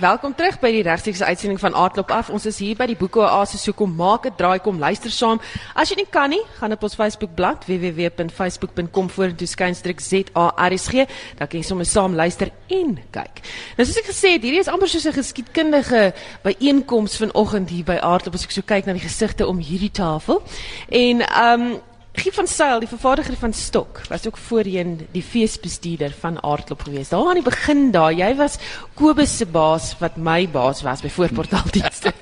[0.00, 2.30] Welkom terug by die regstreekse uitsending van Aardklop af.
[2.32, 5.40] Ons is hier by die Boeke Oase, so kom maak 'n draai, kom luister saam.
[5.74, 11.04] As jy nie kan nie, gaan op ons Facebookblad www.facebook.com vorentoe skynstreek ZARSG,
[11.36, 13.44] dan kan jy sommer saam luister en kyk.
[13.76, 16.14] Nou soos ek gesê het, hierdie is amper soos 'n geskiedkundige
[16.44, 20.42] byeenkoms vanoggend hier by Aardklop as ek so kyk na die gesigte om hierdie tafel.
[20.88, 21.80] En ehm um,
[22.20, 27.08] Giep van Sail, die vervaardiger van Stok, was ook voorheen die feesbestuurder van Aardklop gewees.
[27.08, 28.58] Daar aan die begin daar, jy was
[28.94, 32.12] Kobus se baas wat my baas was by voorportaaldienste.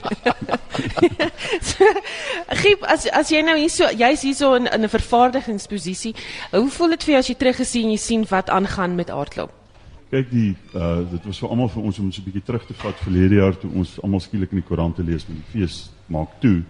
[2.63, 6.15] Giep, as as jy nou hier so, jy's hier so in, in 'n vervaardigingsposisie,
[6.55, 9.51] hoe voel dit vir jou as jy teruggesien jy sien wat aangaan met Aardklop?
[10.15, 12.75] Kyk die uh dit was vir almal vir ons om so 'n bietjie terug te
[12.87, 16.39] vat verlede jaar toe ons almal skielik in die koerante lees met die fees maak
[16.41, 16.63] toe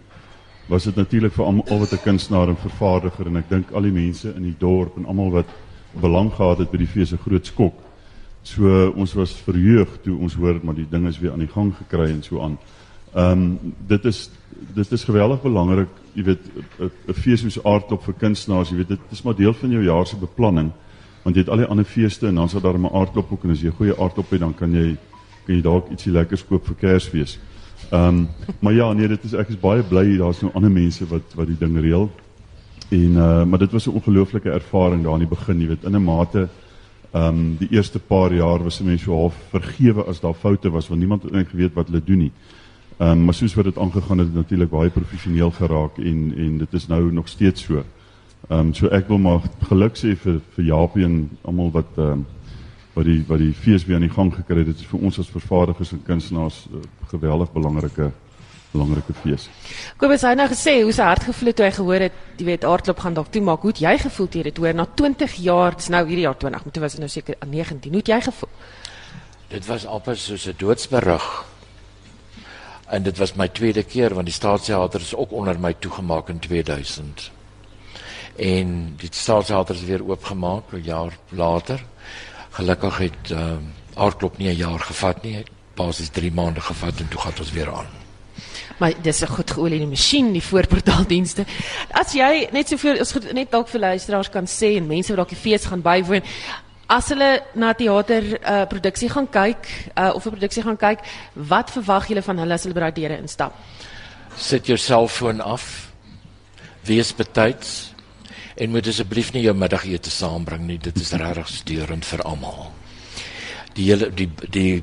[0.69, 3.93] was dit natuurlik vir almal wat 'n kunstenaar en vervaardiger en ek dink al die
[3.93, 5.47] mense in die dorp en almal wat
[6.01, 7.75] belang gehad het by die fees 'n groot skok.
[8.43, 11.75] So ons was verheug toe ons hoor maar die ding is weer aan die gang
[11.75, 12.59] gekry en so aan.
[13.15, 14.31] Ehm um, dit is
[14.75, 16.41] dit is geweldig belangrik, jy weet
[17.09, 20.07] 'n fees soos aardklop vir kunstenaars, jy weet dit is maar deel van jou jaar
[20.07, 20.73] se beplanning
[21.23, 23.51] want jy het al die ander feeste en dan sal daar 'n aardklop ook en
[23.51, 24.97] as jy 'n goeie aardklop het dan kan jy
[25.47, 27.39] kan jy dalk ietsie lekkers koop vir Kersfees.
[27.93, 28.29] Um,
[28.61, 31.47] maar ja, nee, dit is ek is baie bly daar's nou ander mense wat wat
[31.47, 32.11] die ding reël.
[32.89, 35.97] En uh maar dit was 'n ongelooflike ervaring daar aan die begin, jy weet, in
[35.97, 36.49] 'n mate
[37.13, 40.89] ehm um, die eerste paar jaar was mense so half vergewe as daar foute was
[40.89, 42.33] want niemand het eintlik geweet wat hulle doen nie.
[42.99, 46.59] Ehm um, maar soos wat dit aangegaan het, het natuurlik baie professioneel geraak en en
[46.59, 47.85] dit is nou nog steeds so.
[48.49, 52.11] Ehm um, so ek wil maar geluk sê vir vir Japie en almal wat ehm
[52.11, 52.27] um,
[52.95, 54.67] wat die wat die fees weer aan die gang gekry het.
[54.73, 58.11] Dit is vir ons as vervaardigers en kunstenaars 'n uh, geweldig belangrike
[58.73, 59.49] belangrike fees.
[59.97, 62.99] Kobus het nou gesê hoe sy hart gevloei toe hy gehoor het, jy weet, aardklop
[62.99, 63.65] gaan dalk toe maak.
[63.65, 66.37] Hoe het jy gevoel toe jy dit hoor na 20 jaar, dis nou hierdie jaar
[66.37, 67.91] 20, maar toe was dit nou seker 19.
[67.91, 68.51] Hoe het jy gevoel?
[69.49, 71.45] Dit was amper soos 'n doodsberig.
[72.89, 76.39] En dit was my tweede keer want die staatsteater is ook onder my toegemaak in
[76.39, 77.31] 2000.
[78.37, 81.85] En die staatsteater is weer oopgemaak 'n jaar later
[82.59, 83.57] gelukkig het uh,
[83.95, 85.45] aardklop nie 'n jaar gevat nie,
[85.79, 87.87] basies 3 maande gevat en toe gaan ons weer aan.
[88.79, 91.45] Maar dis 'n goed geoliede masjien die voorportaaldienste.
[91.91, 95.29] As jy net soveel as net dalk vir luisteraars kan sê en mense wat dalk
[95.29, 96.23] die fees gaan bywoon,
[96.87, 100.99] as hulle na teater uh, produksie gaan kyk uh, of 'n produksie gaan kyk,
[101.35, 103.53] wat verwag julle van hulle as hulle by daai deure instap?
[104.37, 105.93] Sit jou selfoon af.
[106.83, 107.93] Wees betyds
[108.59, 110.79] en moet asseblief nie jou middagete saambring nie.
[110.83, 112.73] Dit is regtig steurend vir almal.
[113.79, 114.83] Die hele die die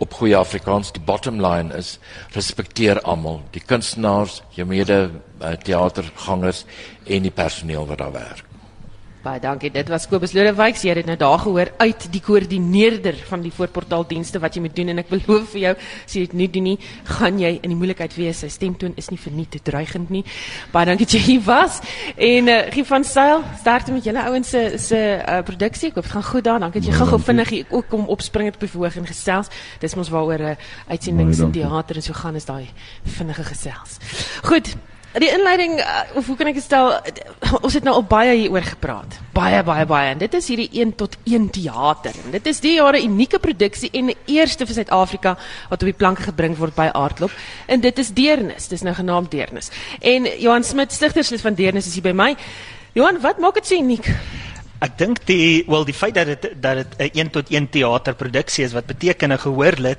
[0.00, 1.98] op goeie Afrikaans die bottom line is
[2.36, 5.00] respekteer almal, die kunstenaars, jou mede
[5.40, 6.64] uh, teatergangers
[7.04, 8.49] en die personeel wat daar werk.
[9.20, 9.68] Baie dankie.
[9.68, 10.78] Dit was Kobus Lodewyk.
[10.80, 14.72] Jy het dit nou daar gehoor uit die koördineerder van die voorportaaldienste wat jy moet
[14.78, 15.72] doen en ek beloof vir jou,
[16.06, 18.38] as jy dit nie doen nie, gaan jy in die moeilikheid wees.
[18.40, 20.22] Sy stemtoon is nie verniet te dreigend nie.
[20.72, 21.82] Baie dankie dat jy hier was.
[22.16, 25.90] En uh, Gie van Sail, sterkte met julle ouens se se uh, produksie.
[25.90, 26.62] Ek hoop dit gaan goed daar.
[26.64, 29.52] Dankie dat jy gou-gou vinnig ook kom opspring het op die verhoog en gesels.
[29.84, 32.72] Dis mos waaroor 'n uh, uitsending in teater en so gaan is daai
[33.04, 34.00] vinnige gesels.
[34.48, 34.72] Goed.
[35.18, 35.80] Die inleiding
[36.14, 36.92] of hoe kan ek stel
[37.64, 39.16] ons het nou al baie hieroor gepraat.
[39.34, 42.14] Baie baie baie en dit is hierdie 1 tot 1 teater.
[42.24, 45.34] En dit is die jare unieke produksie en die eerste vir Suid-Afrika
[45.72, 47.34] wat op die planke gebring word by Aardklop.
[47.66, 48.70] En dit is Deernis.
[48.70, 49.72] Dis nou genaamd Deernis.
[49.98, 52.36] En Johan Smit stigterslid van Deernis is hier by my.
[52.94, 54.06] Johan, wat maak dit so uniek?
[54.80, 58.64] Ek dink die wel die feit dat dit dat dit 'n 1 tot 1 teaterproduksie
[58.64, 59.98] is wat beteken 'n gehoorlid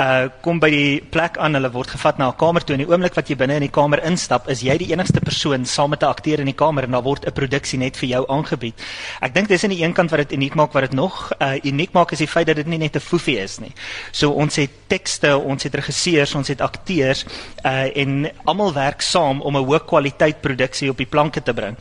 [0.00, 2.88] uh kom by die plek aan hulle word gevat na 'n kamer toe en die
[2.88, 6.02] oomblik wat jy binne in die kamer instap is jy die enigste persoon saam met
[6.02, 8.74] 'n akteur in die kamer en daar word 'n produksie net vir jou aangebied.
[9.20, 11.58] Ek dink dis aan die een kant wat dit uniek maak wat dit nog uh
[11.62, 13.72] uniek maak is die feit dat dit nie net 'n foefie is nie.
[14.12, 17.26] So ons het tekste, ons het regisseurs, ons het akteurs
[17.64, 21.76] uh en almal werk saam om 'n hoë kwaliteit produksie op die planke te bring.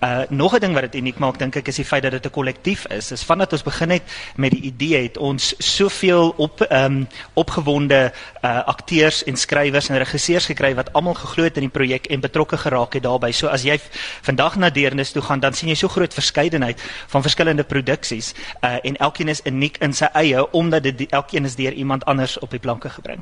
[0.00, 2.26] Uh nog 'n ding wat dit uniek maak dink ek is die feit dat dit
[2.26, 3.12] 'n kollektief is.
[3.12, 4.02] Is vandat ons begin het
[4.36, 8.12] met die idee het ons soveel op ehm um, opgewonde
[8.42, 12.20] uh akteurs en skrywers en regisseurs gekry wat almal geglo het in die projek en
[12.20, 13.32] betrokke geraak het daarbey.
[13.32, 13.78] So as jy
[14.22, 18.78] vandag na Deernis toe gaan, dan sien jy so groot verskeidenheid van verskillende produksies uh
[18.82, 22.50] en elkeen is uniek in sy eie omdat dit elkeen is deur iemand anders op
[22.50, 23.20] die planke gebring.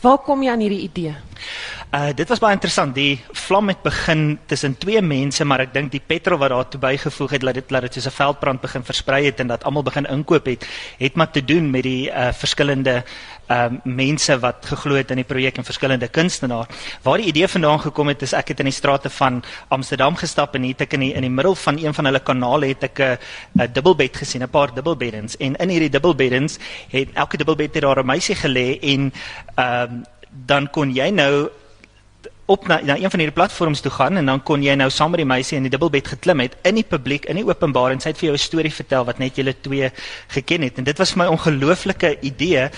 [0.00, 1.14] Waar kom jy aan hierdie idee?
[1.92, 2.94] Uh dit was baie interessant.
[2.94, 6.80] Die vlam het begin tussen twee mense, maar ek dink die petrol wat daar toe
[6.80, 9.82] bygevoeg het dat dit dat dit soos 'n veldbrand begin versprei het en dat almal
[9.82, 10.66] begin inkoop het,
[10.98, 13.04] het maar te doen met die uh, verskillende
[13.48, 16.68] um, mense wat geglo het in die projek en verskillende kunstenaars.
[17.02, 20.54] Waar die idee vandaan gekom het is ek het in die strate van Amsterdam gestap
[20.54, 22.84] en hier het ek in die, in die middel van een van hulle kanale het
[22.84, 26.58] ek 'n dubbelbed gesien, 'n paar dubbelbeddens en in hierdie dubbelbeddens
[26.90, 29.12] het elke dubbelbed het daar 'n meisie gelê en
[29.58, 30.04] um,
[30.46, 31.50] dan kon jy nou
[32.46, 35.14] op na, na een van hierdie platforms toe gaan en dan kon jy nou saam
[35.14, 38.02] met die meisie in die dubbelbed geklim het in die publiek in die openbaar en
[38.04, 39.90] sy het vir jou 'n storie vertel wat net julle twee
[40.28, 40.78] geken het.
[40.78, 42.68] En dit was vir my ongelooflike idee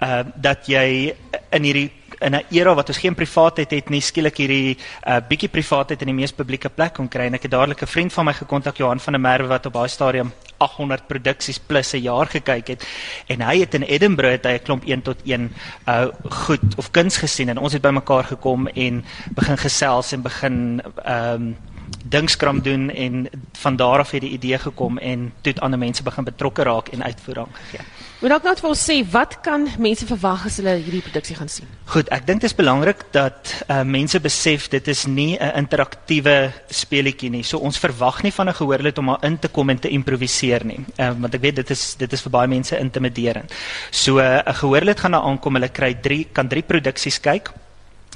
[0.00, 1.14] uh dat jy
[1.50, 1.90] in hierdie
[2.20, 4.76] in 'n era wat ons geen privaatheid het nie skielik hierdie
[5.06, 7.86] uh bietjie privaatheid in die mees publieke plek kon kry en ek het dadelik 'n
[7.86, 11.92] vriend van my gekontak Johan van der Merwe wat op daai stadium 800 produksies plus
[11.94, 12.86] 'n jaar gekyk het
[13.26, 15.52] en hy het in Edinburgh het hy 'n klomp 1 tot 1
[15.88, 19.04] uh goed of kuns gesien en ons het bymekaar gekom en
[19.34, 21.56] begin gesels en begin ehm um,
[22.04, 26.02] dingskram doen en van daar af het die idee gekom en toe het ander mense
[26.02, 27.86] begin betrokke raak en uitvoering gegee.
[28.16, 31.50] Moet dalk net vir ons sê wat kan mense verwag as hulle hierdie produksie gaan
[31.52, 31.68] sien?
[31.92, 36.48] Goed, ek dink dit is belangrik dat uh, mense besef dit is nie 'n interaktiewe
[36.72, 37.42] speletjie nie.
[37.44, 40.64] So ons verwag nie van 'n gehoorlid om maar in te kom en te improviseer
[40.64, 40.80] nie.
[40.96, 43.52] Uh, want ek weet dit is dit is vir baie mense intimiderend.
[43.90, 47.52] So eh, 'n uh, gehoorlid gaan daar aankom, hulle kry 3 kan 3 produksies kyk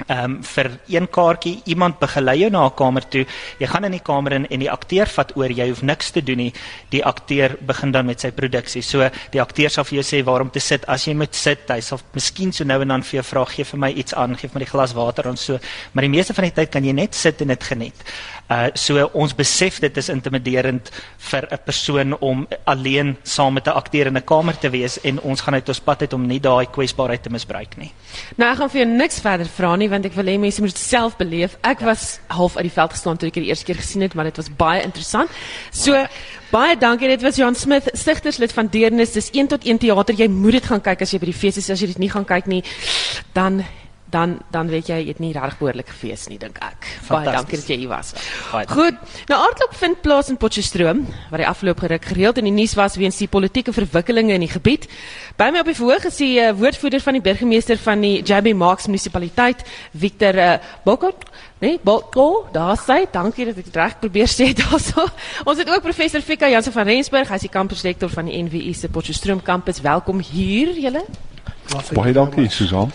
[0.06, 3.26] ehm um, vir een kaartjie iemand begelei jou na 'n kamer toe.
[3.58, 5.50] Jy gaan in die kamer in en die akteur vat oor.
[5.50, 6.52] Jy hoef niks te doen nie.
[6.90, 8.82] Die akteur begin dan met sy produksie.
[8.82, 11.68] So die akteur sal vir jou sê waar om te sit as jy moet sit.
[11.68, 14.36] Hy sal miskien so nou en dan vir jou vra gee vir my iets aan,
[14.36, 15.58] gee vir my die glas water en so.
[15.92, 18.04] Maar die meeste van die tyd kan jy net sit en dit geniet.
[18.50, 20.90] Uh so ons besef dit is intimiderend
[21.30, 25.20] vir 'n persoon om alleen saam met 'n akteur in 'n kamer te wees en
[25.20, 27.92] ons gaan uit ons pad uit om nie daai kwesbaarheid te misbruik nie.
[28.36, 30.74] Nou ek gaan vir jou niks verder vra nie want ek wil hê mense moet
[30.74, 31.56] dit self beleef.
[31.62, 31.86] Ek ja.
[31.86, 34.24] was half uit die veld gestaan toe ek dit die eerste keer gesien het, maar
[34.24, 35.30] dit was baie interessant.
[35.70, 36.06] So
[36.50, 37.08] baie dankie.
[37.08, 39.12] Dit was Johan Smith, stigterslid van Deernis.
[39.12, 40.14] Dis 1 tot 1 teater.
[40.14, 41.70] Jy moet dit gaan kyk as jy by die fees is.
[41.70, 42.62] As jy dit nie gaan kyk nie,
[43.32, 43.62] dan
[44.10, 46.88] dan dan weet jy het nie reg behoorlik gefees nie dink ek.
[47.08, 48.12] Baie dankie dat jy hier was.
[48.50, 48.98] Goed.
[49.30, 52.98] Nou aardklop vind plaas in Potchefstroom waar die afgelope ruk gereeld in die nuus was
[53.00, 54.88] weens die politieke verwikkelinge in die gebied.
[55.38, 58.54] By my op die verhoog is die uh, woordvoerder van die burgemeester van die JB
[58.54, 59.64] Marks munisipaliteit,
[59.96, 60.52] Victor uh,
[60.84, 61.28] Bokot.
[61.60, 65.04] Nee, Bokko, daar sê, dankie dat ek dit reg probeer sê daarso.
[65.44, 68.72] Ons het ook professor Fika Jansen van Rensburg, hy is die kampusrektor van die NWI
[68.74, 69.82] se Potchefstroom kampus.
[69.84, 71.04] Welkom hier julle.
[71.94, 72.92] Baie dankie, Susan.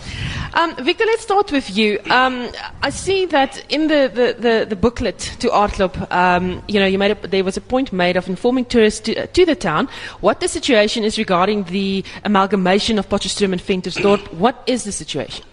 [0.54, 1.98] Um, Victor, let's start with you.
[2.10, 2.48] Um,
[2.82, 6.86] I see that in the, the, the, the booklet to Art Club, um, you know,
[6.86, 9.54] you made a, there was a point made of informing tourists to, uh, to the
[9.54, 9.88] town
[10.20, 14.32] what the situation is regarding the amalgamation of Potchefstroom and Ventersdorp.
[14.34, 15.44] What is the situation?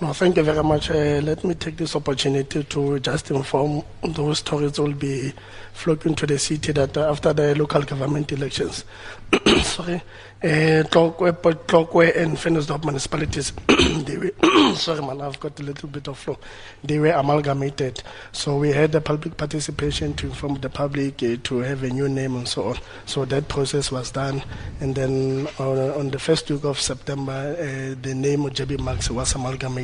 [0.00, 0.90] No, thank you very much.
[0.90, 5.32] Uh, let me take this opportunity to just inform those tourists will be
[5.72, 8.84] flocking to the city that uh, after the local government elections,
[9.62, 10.02] sorry,
[10.42, 13.52] uh, Tlokwe and Venusdorp municipalities,
[14.04, 16.38] they were, sorry man, I've got a little bit of flow,
[16.82, 18.02] they were amalgamated.
[18.32, 22.08] So we had the public participation to inform the public uh, to have a new
[22.08, 22.78] name and so on.
[23.06, 24.42] So that process was done.
[24.80, 29.08] And then on, on the first week of September, uh, the name of JB Max
[29.08, 29.83] was amalgamated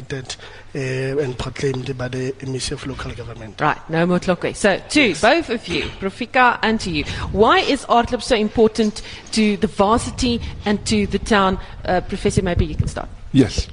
[0.75, 3.61] uh, and proclaimed by the Ministry of Local Government.
[3.61, 4.55] Right, no more Tlokwe.
[4.55, 5.20] So, two, yes.
[5.20, 7.05] both of you, Profika and to you.
[7.32, 9.02] Why is Art Club so important
[9.32, 11.58] to the varsity and to the town.
[11.85, 13.08] Uh, Professor, maybe you can start.
[13.32, 13.69] Yes.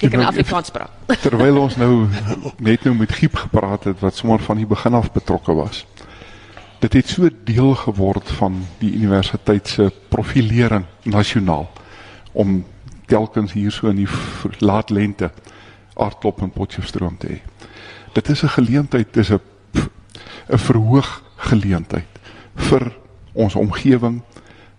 [0.00, 0.92] Ek kan Afrikaans praat.
[1.24, 2.04] Terwyl ons nou
[2.60, 5.86] net nou met Giep gepraat het wat sommer van die begin af betrokke was.
[6.82, 11.70] Dit het so deel geword van die universiteit se profilering nasionaal
[12.36, 12.58] om
[13.06, 14.08] telkens hier so in die
[14.58, 15.30] laat lente
[15.94, 17.40] aardklop in Potchefstroom te hê.
[18.12, 19.40] Dit is 'n geleentheid, dis 'n
[20.48, 22.08] 'n verhoog geleentheid
[22.54, 22.92] vir
[23.32, 24.22] ons omgewing,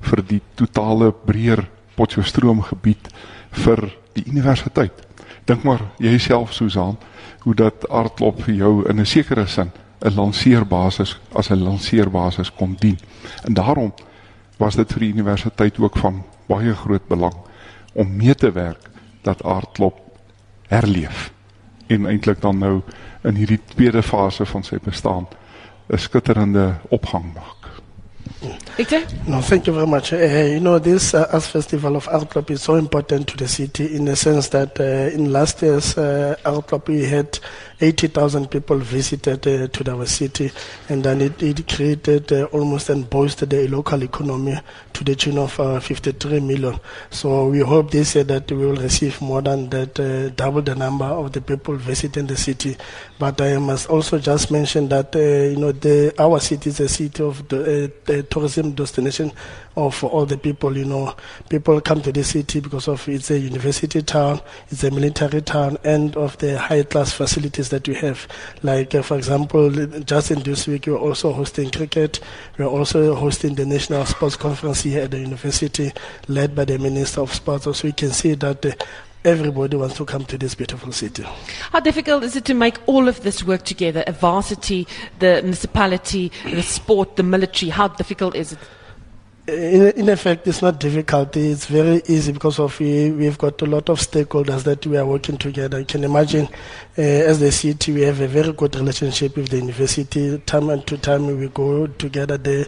[0.01, 3.10] vir die totale breër Potchefstroom gebied
[3.51, 4.93] vir die universiteit.
[5.46, 6.98] Dink maar jouself Susan,
[7.39, 12.75] hoe dat aardklop vir jou in 'n sekere sin 'n lanceerbasis as 'n lanceerbasis kom
[12.79, 13.00] dien.
[13.46, 13.93] En daarom
[14.57, 17.34] was dit vir die universiteit ook van baie groot belang
[17.98, 18.89] om mee te werk
[19.25, 19.98] dat aardklop
[20.70, 21.32] herleef
[21.88, 22.82] en eintlik dan nou
[23.24, 25.25] in hierdie tweede fase van sy bestaan
[25.89, 27.57] 'n skitterende opgang maak.
[28.77, 29.07] Victor?
[29.27, 30.13] No, thank you very much.
[30.13, 33.48] Uh, you know, this uh, Arts Festival of Art Club is so important to the
[33.48, 34.84] city in the sense that uh,
[35.15, 37.39] in last year's uh, Art Club we had
[37.81, 40.51] 80,000 people visited uh, to our city,
[40.89, 44.60] and then it, it created uh, almost and boosted the local economy
[44.93, 46.79] to the tune of uh, 53 million.
[47.10, 51.05] So we hope this year that we will receive more than that, double the number
[51.05, 52.77] of the people visiting the city.
[53.17, 57.24] But I must also just mention that you know the, our city is a city
[57.24, 58.24] of the, the
[58.67, 59.31] tourism destination
[59.75, 60.77] of all the people.
[60.77, 61.15] You know,
[61.50, 65.77] people come to the city because of it's a university town, it's a military town,
[65.83, 68.27] and of the high class facilities that we have.
[68.63, 69.69] Like uh, for example,
[70.01, 72.19] just in this week we're also hosting cricket.
[72.57, 75.91] We're also hosting the national sports conference here at the university,
[76.27, 77.65] led by the Minister of Sports.
[77.65, 78.65] So we can see that.
[78.65, 78.71] Uh,
[79.27, 81.24] Everybody wants to come to this beautiful city.
[81.72, 84.01] How difficult is it to make all of this work together?
[84.07, 84.88] A varsity,
[85.19, 87.69] the municipality, the sport, the military.
[87.69, 88.60] How difficult is it?
[89.48, 91.36] in, in effect, it's not difficult.
[91.38, 95.05] It's very easy because of we, we've got a lot of stakeholders that we are
[95.05, 95.79] working together.
[95.79, 96.50] You can imagine,
[96.98, 100.38] uh, as the city, we have a very good relationship with the university.
[100.39, 102.65] Time and to time, we go together there.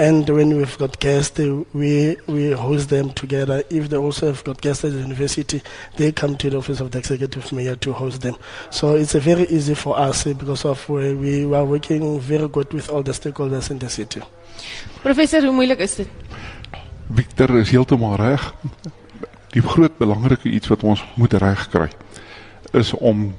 [0.00, 1.38] And when we've got guests,
[1.74, 3.62] we, we host them together.
[3.68, 5.60] If they also have got guests at the university,
[5.96, 8.36] they come to the office of the executive mayor to host them.
[8.70, 12.72] So it's a very easy for us because of uh, we are working very good
[12.72, 14.22] with all the stakeholders in the city.
[15.02, 16.08] Professor, hoe moeilik is dit?
[17.12, 18.54] Victor is heeltemal reg.
[19.52, 21.90] Die groot belangrike iets wat ons moet regkry
[22.72, 23.34] is om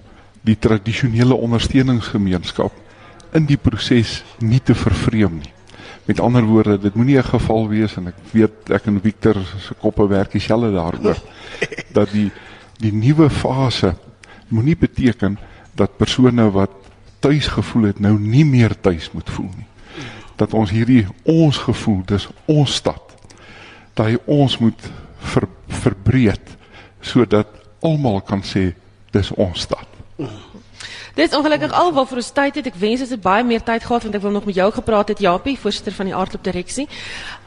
[0.46, 2.78] die tradisionele ondersteuningsgemeenskap
[3.34, 5.54] in die proses nie te vervreem nie.
[6.06, 9.74] Met ander woorde, dit moenie 'n geval wees en ek weet ek en Victor se
[9.74, 11.18] koppe werk dieselfde daaroor
[11.98, 12.32] dat die
[12.78, 13.96] die nuwe fase
[14.48, 15.38] moenie beteken
[15.76, 16.72] dat persone wat
[17.20, 19.68] tuis gevoel het nou nie meer tuis moet voel nie
[20.36, 23.12] dat ons hierdie ons gevoel dis ons stad
[23.94, 26.56] dat hy ons moet ver, verbreed
[27.02, 27.48] sodat
[27.82, 28.72] almal kan sê
[29.12, 29.88] dis ons stad.
[31.16, 32.68] Dit is ongelukkig alwaar vir ons tyd het.
[32.72, 35.12] Ek wens ons het baie meer tyd gehad want ek wil nog met jou gepraat
[35.12, 36.88] het Japie, voorsitter van die aardklop direksie.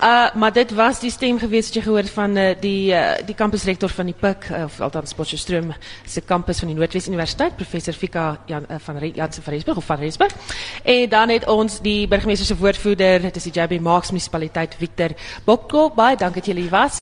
[0.01, 3.35] Uh maar dit was die stem gewees wat jy gehoor van uh, die uh, die
[3.35, 5.73] kampusrektor van die PIK uh, of althans Potchefstroom
[6.07, 9.85] se kampus van die Noordwes Universiteit, professor Fika Jan uh, van Jansen van Rensburg of
[9.85, 10.35] van Rensburg.
[10.83, 15.17] En dan het ons die burgemeester se woordvoerder, dit is die JB Marks munisipaliteit Victor
[15.45, 15.91] Bokko.
[15.95, 17.01] Baie dankie dat julle hier was.